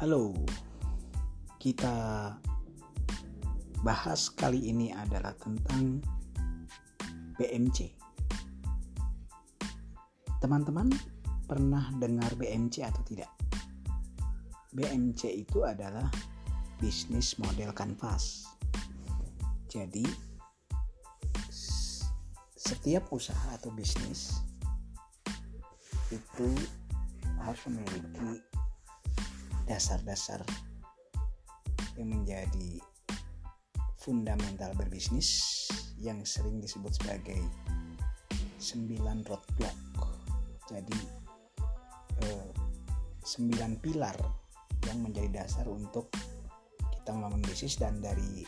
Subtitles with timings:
[0.00, 0.32] Halo,
[1.60, 1.92] kita
[3.84, 6.00] bahas kali ini adalah tentang
[7.36, 7.92] BMC.
[10.40, 10.88] Teman-teman
[11.44, 13.28] pernah dengar BMC atau tidak?
[14.72, 16.08] BMC itu adalah
[16.80, 18.48] bisnis model kanvas.
[19.68, 20.08] Jadi
[22.56, 24.40] setiap usaha atau bisnis
[26.08, 26.48] itu
[27.36, 28.48] harus memiliki
[29.70, 30.42] dasar-dasar
[31.94, 32.82] yang menjadi
[34.02, 35.30] fundamental berbisnis
[36.02, 37.38] yang sering disebut sebagai
[38.58, 39.78] sembilan roadblock.
[40.66, 40.98] Jadi
[42.26, 44.18] eh, pilar
[44.90, 46.10] yang menjadi dasar untuk
[46.90, 48.42] kita membangun bisnis dan dari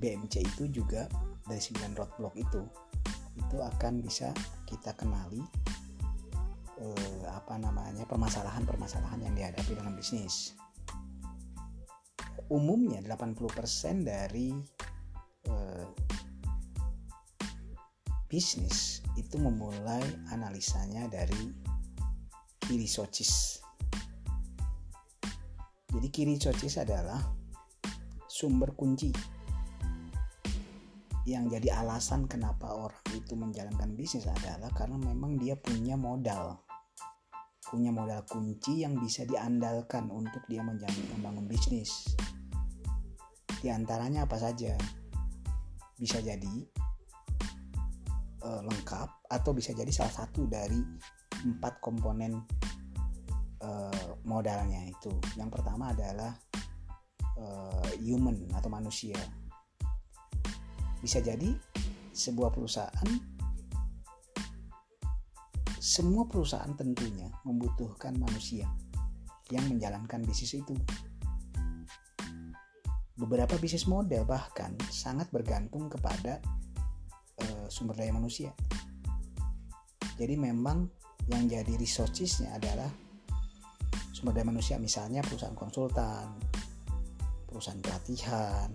[0.00, 1.06] BMC itu juga
[1.46, 2.62] dari sembilan roadblock itu
[3.36, 4.34] itu akan bisa
[4.66, 5.40] kita kenali
[6.80, 10.56] eh, apa namanya permasalahan-permasalahan yang dihadapi dengan bisnis.
[12.50, 14.56] Umumnya 80% dari
[15.46, 15.86] eh,
[18.26, 21.52] bisnis itu memulai analisanya dari
[22.58, 23.60] kiri socis.
[25.90, 27.18] Jadi kiri socis adalah
[28.30, 29.10] sumber kunci
[31.28, 36.58] yang jadi alasan kenapa orang itu menjalankan bisnis adalah karena memang dia punya modal
[37.60, 42.16] punya modal kunci yang bisa diandalkan untuk dia membangun bisnis.
[43.60, 44.72] Di antaranya apa saja?
[46.00, 46.64] Bisa jadi
[48.40, 50.80] uh, lengkap atau bisa jadi salah satu dari
[51.44, 52.40] empat komponen
[53.60, 55.12] uh, modalnya itu.
[55.36, 56.32] Yang pertama adalah
[57.36, 59.20] uh, human atau manusia.
[61.00, 61.52] Bisa jadi
[62.12, 63.39] sebuah perusahaan
[65.80, 68.68] semua perusahaan tentunya membutuhkan manusia
[69.48, 70.76] yang menjalankan bisnis itu.
[73.16, 76.36] Beberapa bisnis model bahkan sangat bergantung kepada
[77.40, 78.52] uh, sumber daya manusia.
[80.20, 80.84] Jadi memang
[81.32, 82.92] yang jadi resourcesnya adalah
[84.12, 86.36] sumber daya manusia, misalnya perusahaan konsultan,
[87.48, 88.68] perusahaan pelatihan,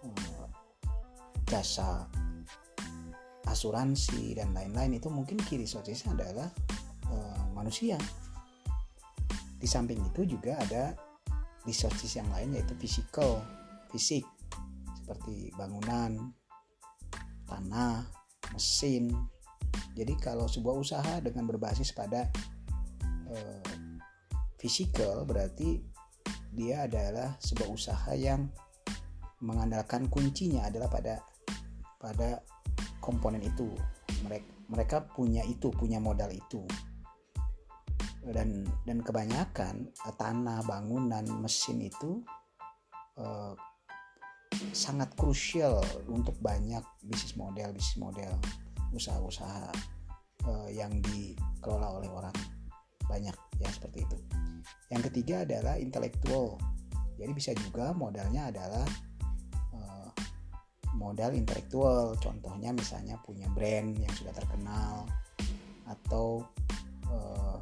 [0.00, 0.48] uh,
[1.44, 2.08] jasa
[3.52, 6.48] asuransi dan lain-lain itu mungkin kiri sosisnya adalah
[7.12, 8.00] uh, manusia.
[9.60, 10.96] Di samping itu juga ada
[11.68, 13.44] resources yang lain yaitu physical,
[13.94, 14.26] fisik
[14.98, 16.32] seperti bangunan,
[17.46, 18.08] tanah,
[18.56, 19.12] mesin.
[19.92, 22.26] Jadi kalau sebuah usaha dengan berbasis pada
[23.28, 23.62] uh,
[24.56, 25.84] physical berarti
[26.52, 28.48] dia adalah sebuah usaha yang
[29.42, 31.18] mengandalkan kuncinya adalah pada
[31.98, 32.42] pada
[33.02, 33.68] komponen itu.
[34.24, 36.64] Mereka mereka punya itu punya modal itu.
[38.22, 42.22] Dan dan kebanyakan eh, tanah bangunan mesin itu
[43.18, 43.52] uh,
[44.72, 48.32] sangat krusial untuk banyak bisnis model bisnis model
[48.92, 49.72] usaha-usaha
[50.46, 52.36] uh, yang dikelola oleh orang
[53.10, 54.18] banyak ya seperti itu.
[54.92, 56.56] Yang ketiga adalah intelektual.
[57.18, 58.86] Jadi bisa juga modalnya adalah
[61.02, 62.14] modal intelektual.
[62.22, 65.10] Contohnya misalnya punya brand yang sudah terkenal
[65.90, 66.46] atau
[67.10, 67.58] uh,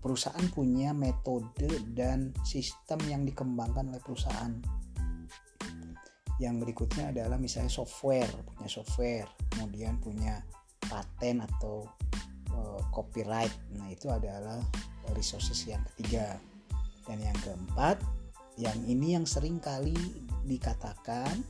[0.00, 4.56] perusahaan punya metode dan sistem yang dikembangkan oleh perusahaan.
[6.40, 10.40] Yang berikutnya adalah misalnya software punya software kemudian punya
[10.88, 11.84] paten atau
[12.56, 13.52] uh, copyright.
[13.76, 14.56] Nah itu adalah
[15.12, 16.40] resources yang ketiga.
[17.04, 18.00] Dan yang keempat
[18.60, 19.96] yang ini yang sering kali
[20.46, 21.44] dikatakan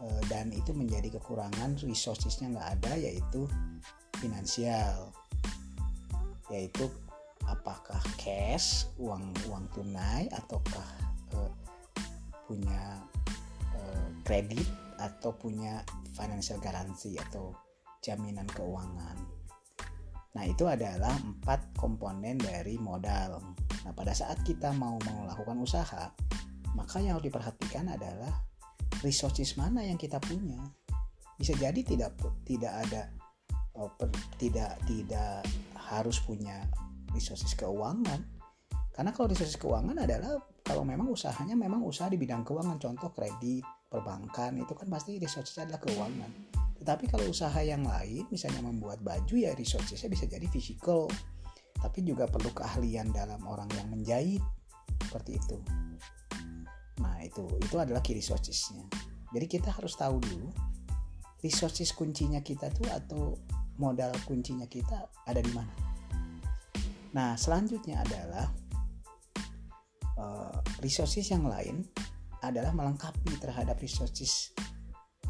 [0.00, 3.46] uh, dan itu menjadi kekurangan resourcesnya nggak ada yaitu
[4.18, 5.12] finansial
[6.50, 6.86] yaitu
[7.46, 10.88] apakah cash uang uang tunai ataukah
[11.34, 11.52] uh,
[12.46, 13.02] punya
[13.74, 15.84] uh, kredit atau punya
[16.16, 17.52] financial garansi atau
[18.00, 19.18] jaminan keuangan.
[20.36, 23.40] Nah, itu adalah empat komponen dari modal.
[23.84, 26.12] Nah, pada saat kita mau melakukan usaha,
[26.76, 28.44] maka yang harus diperhatikan adalah
[29.00, 30.60] resources mana yang kita punya.
[31.40, 33.08] Bisa jadi tidak tidak ada
[33.80, 33.88] oh,
[34.36, 35.40] tidak tidak
[35.88, 36.68] harus punya
[37.16, 38.20] resources keuangan.
[38.92, 42.76] Karena kalau resources keuangan adalah kalau memang usahanya memang usaha di bidang keuangan.
[42.76, 46.30] Contoh kredit perbankan itu kan pasti resources adalah keuangan.
[46.76, 51.08] Tetapi kalau usaha yang lain misalnya membuat baju ya resourcesnya bisa jadi physical.
[51.76, 54.40] Tapi juga perlu keahlian dalam orang yang menjahit.
[54.96, 55.60] Seperti itu
[57.02, 58.86] Nah itu itu adalah key resourcesnya.
[59.34, 60.48] Jadi kita harus tahu dulu
[61.44, 63.36] resources kuncinya kita tuh atau
[63.76, 65.72] modal kuncinya kita ada di mana.
[67.16, 68.44] Nah, selanjutnya adalah
[70.20, 71.84] uh, resources yang lain
[72.44, 74.52] adalah melengkapi terhadap resources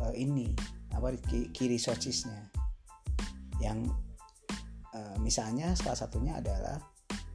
[0.03, 0.51] uh, ini
[0.91, 2.51] apa key resourcesnya
[3.63, 3.87] yang
[4.97, 6.81] uh, misalnya salah satunya adalah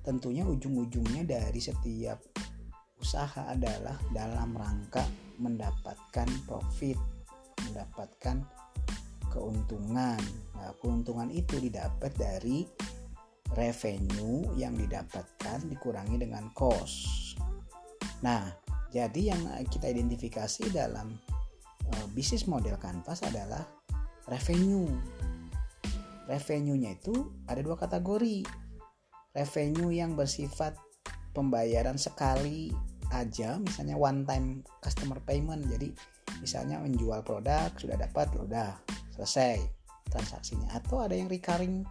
[0.02, 2.20] tentunya ujung-ujungnya dari setiap
[3.02, 5.02] usaha adalah dalam rangka
[5.42, 6.96] mendapatkan profit
[7.68, 8.46] mendapatkan
[9.34, 10.22] keuntungan.
[10.54, 12.68] Nah keuntungan itu didapat dari
[13.58, 17.36] revenue yang didapatkan dikurangi dengan cost.
[18.22, 18.46] Nah
[18.94, 21.16] jadi yang kita identifikasi dalam
[21.90, 23.64] uh, bisnis model kanvas adalah
[24.28, 24.88] revenue.
[26.30, 28.46] Revenue-nya itu ada dua kategori.
[29.32, 30.76] Revenue yang bersifat
[31.32, 35.68] pembayaran sekali aja misalnya one time customer payment.
[35.68, 35.92] Jadi
[36.40, 38.76] misalnya menjual produk sudah dapat udah
[39.14, 39.60] selesai
[40.10, 40.72] transaksinya.
[40.74, 41.84] Atau ada yang recurring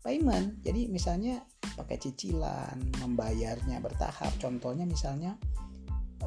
[0.00, 0.60] payment.
[0.64, 1.44] Jadi misalnya
[1.76, 4.32] pakai cicilan membayarnya bertahap.
[4.40, 5.36] Contohnya misalnya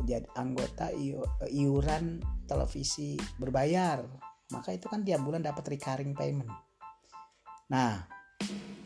[0.05, 0.93] jadi anggota
[1.49, 4.05] iuran televisi berbayar.
[4.53, 6.53] Maka itu kan tiap bulan dapat recurring payment.
[7.73, 8.05] Nah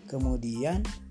[0.07, 0.83] kemudian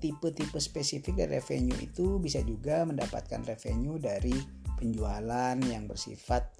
[0.00, 4.34] tipe-tipe spesifik dari revenue itu bisa juga mendapatkan revenue dari
[4.76, 6.52] penjualan yang bersifat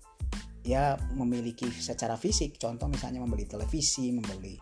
[0.66, 2.58] ya memiliki secara fisik.
[2.58, 4.58] Contoh misalnya membeli televisi membeli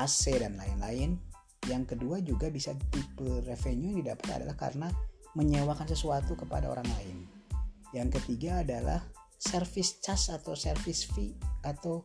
[0.00, 1.20] AC dan lain-lain.
[1.64, 4.88] Yang kedua juga bisa tipe revenue yang didapat adalah karena
[5.32, 7.24] menyewakan sesuatu kepada orang lain.
[7.96, 9.00] Yang ketiga adalah
[9.40, 11.32] service charge atau service fee
[11.64, 12.04] atau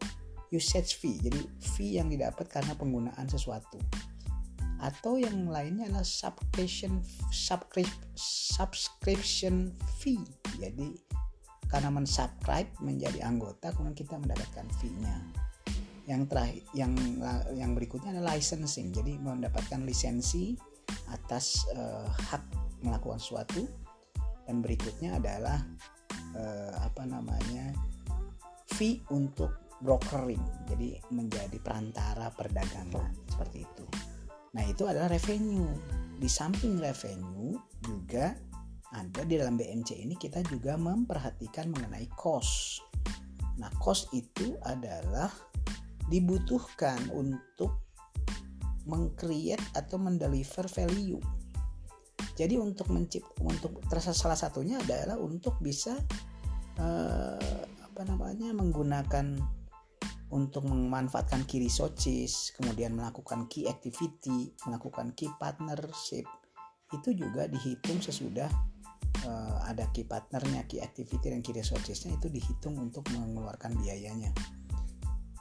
[0.54, 1.20] usage fee.
[1.20, 3.78] Jadi fee yang didapat karena penggunaan sesuatu
[4.80, 7.04] atau yang lainnya adalah subscription
[8.16, 10.24] subscription fee.
[10.56, 10.96] Jadi
[11.68, 15.20] karena mensubscribe menjadi anggota kemudian kita mendapatkan fee-nya.
[16.10, 16.94] Yang terakhir yang
[17.54, 18.90] yang berikutnya adalah licensing.
[18.96, 20.56] Jadi mendapatkan lisensi
[21.12, 22.42] atas uh, hak
[22.82, 23.68] melakukan sesuatu
[24.48, 25.62] dan berikutnya adalah
[26.34, 27.76] uh, apa namanya
[28.74, 29.52] fee untuk
[29.84, 30.42] brokering.
[30.72, 33.14] Jadi menjadi perantara perdagangan.
[33.30, 34.09] Seperti itu
[34.56, 35.70] Nah, itu adalah revenue.
[36.20, 38.34] Di samping revenue juga
[38.90, 42.82] ada di dalam BMC ini kita juga memperhatikan mengenai cost.
[43.62, 45.30] Nah, cost itu adalah
[46.10, 47.86] dibutuhkan untuk
[48.90, 51.22] mengcreate atau mendeliver value.
[52.34, 55.94] Jadi untuk mencipt untuk terasa salah satunya adalah untuk bisa
[56.80, 59.38] uh, apa namanya menggunakan
[60.30, 66.26] untuk memanfaatkan key resources, kemudian melakukan key activity, melakukan key partnership,
[66.94, 68.50] itu juga dihitung sesudah
[69.26, 74.30] uh, ada key partnernya, key activity dan key resourcesnya itu dihitung untuk mengeluarkan biayanya.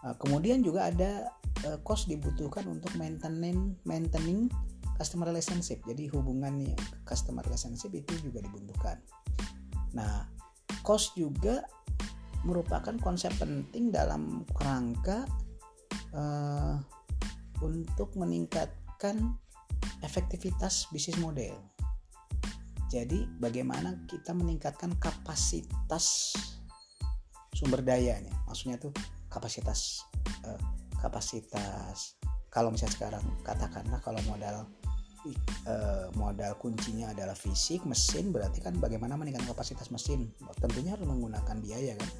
[0.01, 1.29] Uh, kemudian juga ada
[1.69, 4.49] uh, cost dibutuhkan untuk maintaining, maintaining
[4.97, 5.85] customer relationship.
[5.85, 6.75] Jadi hubungannya
[7.05, 8.97] customer relationship itu juga dibutuhkan.
[9.93, 10.27] Nah,
[10.81, 11.65] cost juga
[12.47, 15.27] merupakan konsep penting dalam kerangka
[16.15, 16.79] uh,
[17.63, 19.35] untuk meningkatkan
[20.03, 21.55] efektivitas bisnis model.
[22.89, 26.33] Jadi, bagaimana kita meningkatkan kapasitas
[27.53, 28.33] sumber dayanya?
[28.49, 28.95] Maksudnya tuh
[29.29, 30.09] kapasitas
[30.49, 30.61] uh,
[30.99, 32.17] kapasitas
[32.49, 34.67] kalau misalnya sekarang katakanlah kalau modal
[35.69, 41.57] uh, modal kuncinya adalah fisik mesin berarti kan bagaimana meningkatkan kapasitas mesin tentunya harus menggunakan
[41.61, 42.11] biaya kan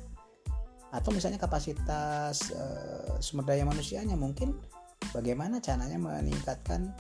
[0.89, 4.57] atau misalnya kapasitas uh, sumber daya manusianya mungkin
[5.13, 6.93] bagaimana caranya meningkatkan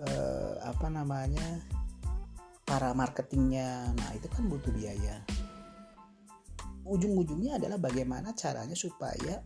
[0.00, 1.64] uh, apa namanya
[2.66, 3.92] para marketingnya.
[3.92, 5.20] Nah itu kan butuh biaya.
[6.82, 9.44] Ujung-ujungnya adalah bagaimana caranya supaya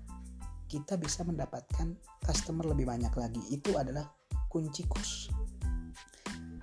[0.66, 3.42] kita bisa mendapatkan customer lebih banyak lagi.
[3.52, 4.08] Itu adalah
[4.50, 5.30] kunci kos.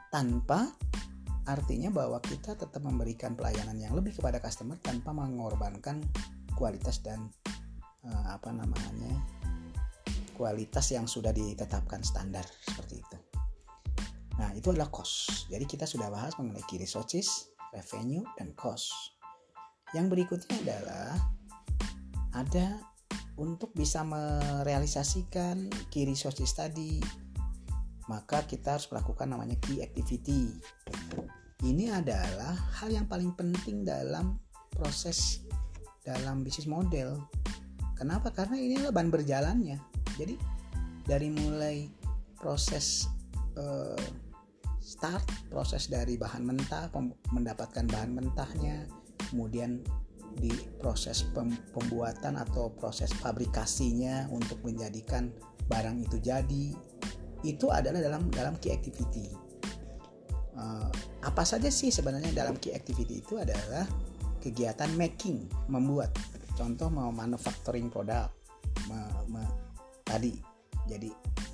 [0.10, 0.70] Tanpa
[1.44, 6.00] artinya bahwa kita tetap memberikan pelayanan yang lebih kepada customer tanpa mengorbankan
[6.56, 7.30] kualitas dan
[8.06, 9.14] uh, apa namanya
[10.34, 13.18] kualitas yang sudah ditetapkan standar seperti itu.
[14.42, 15.46] Nah itu adalah cost.
[15.50, 18.90] Jadi kita sudah bahas mengenai key resources, revenue, dan cost.
[19.94, 21.14] Yang berikutnya adalah
[22.34, 22.82] ada
[23.38, 26.98] untuk bisa merealisasikan key resources tadi
[28.12, 30.52] maka kita harus melakukan namanya key activity.
[31.64, 32.52] Ini adalah
[32.84, 34.36] hal yang paling penting dalam
[34.68, 35.48] proses
[36.04, 37.20] dalam bisnis model.
[37.96, 38.30] Kenapa?
[38.36, 39.78] Karena ini adalah bahan berjalannya.
[40.20, 40.36] Jadi
[41.08, 41.88] dari mulai
[42.36, 43.08] proses
[43.56, 44.00] uh,
[44.84, 46.92] start, proses dari bahan mentah,
[47.32, 48.84] mendapatkan bahan mentahnya,
[49.32, 49.80] kemudian
[50.34, 51.24] di proses
[51.72, 55.32] pembuatan atau proses fabrikasinya untuk menjadikan
[55.72, 56.76] barang itu jadi,
[57.48, 59.32] itu adalah dalam dalam key activity.
[60.54, 60.92] uh,
[61.24, 63.88] apa saja sih sebenarnya dalam key activity itu adalah
[64.44, 66.12] kegiatan making membuat.
[66.54, 68.28] Contoh mau manufacturing produk
[68.92, 69.00] me,
[69.32, 69.44] me,
[70.04, 70.36] tadi.
[70.84, 71.08] Jadi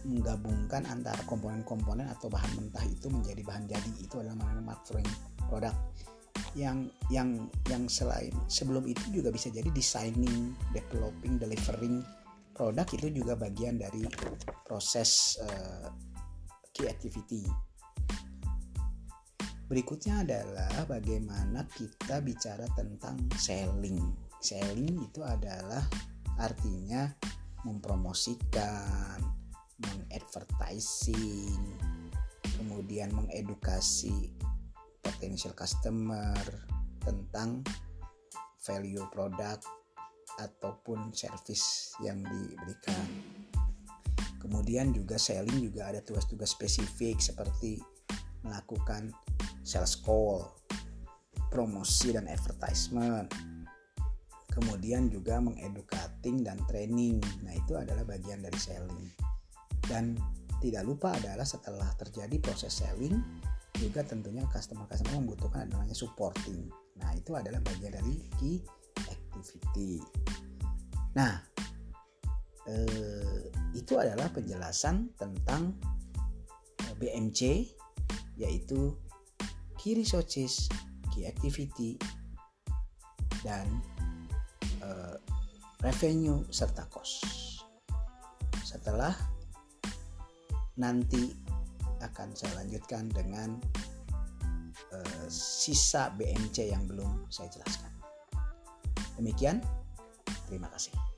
[0.09, 3.91] menggabungkan antara komponen-komponen atau bahan mentah itu menjadi bahan jadi.
[4.01, 5.05] Itu adalah manufacturing
[5.45, 5.75] produk.
[6.57, 12.01] Yang yang yang selain sebelum itu juga bisa jadi designing, developing, delivering
[12.57, 12.89] produk.
[12.89, 14.01] Itu juga bagian dari
[14.65, 15.93] proses uh,
[16.73, 17.45] key activity.
[19.69, 24.01] Berikutnya adalah bagaimana kita bicara tentang selling.
[24.41, 25.85] Selling itu adalah
[26.41, 27.05] artinya
[27.61, 29.21] mempromosikan,
[29.77, 31.77] mengadvertising,
[32.57, 34.33] kemudian mengedukasi
[35.05, 36.41] potential customer
[37.05, 37.61] tentang
[38.65, 39.61] value produk
[40.41, 43.05] ataupun service yang diberikan.
[44.41, 47.77] Kemudian juga selling juga ada tugas-tugas spesifik seperti
[48.41, 49.13] melakukan
[49.69, 50.49] sales call,
[51.53, 53.29] promosi dan advertisement.
[54.49, 57.21] Kemudian juga mengedukating dan training.
[57.45, 59.13] Nah, itu adalah bagian dari selling.
[59.85, 60.17] Dan
[60.57, 63.21] tidak lupa adalah setelah terjadi proses selling,
[63.77, 66.65] juga tentunya customer-customer membutuhkan ada namanya supporting.
[66.97, 68.57] Nah, itu adalah bagian dari key
[69.05, 70.01] activity.
[71.13, 71.37] Nah,
[72.65, 75.77] eh, itu adalah penjelasan tentang
[76.89, 77.69] eh, BMC
[78.41, 78.97] yaitu
[79.79, 80.67] key resources,
[81.15, 81.95] key activity
[83.39, 83.65] dan
[84.83, 85.15] eh,
[85.79, 87.23] revenue serta cost.
[88.67, 89.15] Setelah
[90.75, 91.31] nanti
[91.99, 93.59] akan saya lanjutkan dengan
[94.95, 97.91] uh, sisa BMC yang belum saya jelaskan.
[99.19, 99.59] Demikian,
[100.47, 101.08] terima kasih.